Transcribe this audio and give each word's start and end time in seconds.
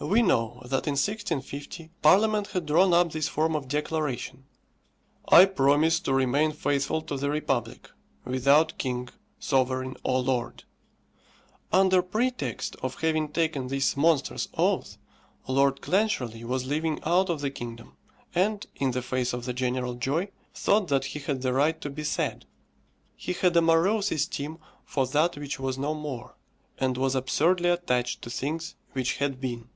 We 0.00 0.22
know 0.22 0.60
that 0.62 0.86
in 0.86 0.92
1650 0.92 1.90
Parliament 2.02 2.46
had 2.52 2.66
drawn 2.66 2.94
up 2.94 3.10
this 3.10 3.26
form 3.26 3.56
of 3.56 3.66
declaration: 3.66 4.44
"I 5.26 5.44
promise 5.46 5.98
to 5.98 6.14
remain 6.14 6.52
faithful 6.52 7.02
to 7.02 7.16
the 7.16 7.28
republic, 7.30 7.90
without 8.24 8.78
king, 8.78 9.08
sovereign, 9.40 9.96
or 10.04 10.20
lord." 10.22 10.62
Under 11.72 12.00
pretext 12.00 12.76
of 12.80 13.00
having 13.00 13.30
taken 13.32 13.66
this 13.66 13.96
monstrous 13.96 14.46
oath, 14.54 14.98
Lord 15.48 15.80
Clancharlie 15.82 16.44
was 16.44 16.64
living 16.64 17.00
out 17.02 17.28
of 17.28 17.40
the 17.40 17.50
kingdom, 17.50 17.96
and, 18.36 18.64
in 18.76 18.92
the 18.92 19.02
face 19.02 19.32
of 19.32 19.46
the 19.46 19.52
general 19.52 19.94
joy, 19.94 20.30
thought 20.54 20.86
that 20.86 21.06
he 21.06 21.18
had 21.18 21.42
the 21.42 21.52
right 21.52 21.80
to 21.80 21.90
be 21.90 22.04
sad. 22.04 22.46
He 23.16 23.32
had 23.32 23.56
a 23.56 23.60
morose 23.62 24.12
esteem 24.12 24.58
for 24.84 25.08
that 25.08 25.36
which 25.36 25.58
was 25.58 25.76
no 25.76 25.92
more, 25.92 26.36
and 26.78 26.96
was 26.96 27.16
absurdly 27.16 27.68
attached 27.70 28.22
to 28.22 28.30
things 28.30 28.76
which 28.92 29.16
had 29.16 29.40
been. 29.40 29.68